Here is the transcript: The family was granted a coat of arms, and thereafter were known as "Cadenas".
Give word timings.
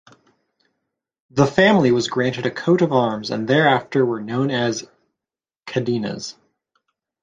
The 1.29 1.45
family 1.45 1.91
was 1.91 2.07
granted 2.07 2.47
a 2.47 2.49
coat 2.49 2.81
of 2.81 2.91
arms, 2.91 3.29
and 3.29 3.47
thereafter 3.47 4.03
were 4.03 4.19
known 4.19 4.49
as 4.49 4.87
"Cadenas". 5.67 6.33